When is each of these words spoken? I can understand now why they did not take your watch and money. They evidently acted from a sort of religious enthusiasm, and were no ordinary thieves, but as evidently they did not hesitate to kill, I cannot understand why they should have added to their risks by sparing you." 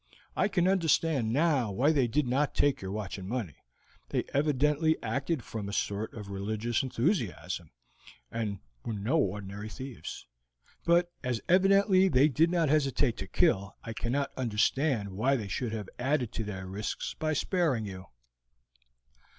I 0.35 0.47
can 0.47 0.67
understand 0.67 1.31
now 1.31 1.71
why 1.71 1.91
they 1.91 2.07
did 2.07 2.25
not 2.25 2.55
take 2.55 2.81
your 2.81 2.91
watch 2.91 3.19
and 3.19 3.29
money. 3.29 3.57
They 4.09 4.23
evidently 4.33 4.97
acted 5.03 5.43
from 5.43 5.69
a 5.69 5.73
sort 5.73 6.11
of 6.15 6.31
religious 6.31 6.81
enthusiasm, 6.81 7.69
and 8.31 8.57
were 8.83 8.95
no 8.95 9.19
ordinary 9.19 9.69
thieves, 9.69 10.25
but 10.85 11.11
as 11.23 11.39
evidently 11.47 12.07
they 12.07 12.29
did 12.29 12.49
not 12.49 12.67
hesitate 12.67 13.15
to 13.17 13.27
kill, 13.27 13.75
I 13.83 13.93
cannot 13.93 14.31
understand 14.35 15.09
why 15.11 15.35
they 15.35 15.47
should 15.47 15.71
have 15.71 15.87
added 15.99 16.31
to 16.31 16.43
their 16.43 16.65
risks 16.65 17.13
by 17.13 17.33
sparing 17.33 17.85
you." 17.85 18.07